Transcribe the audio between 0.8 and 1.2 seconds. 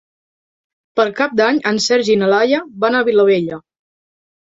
Per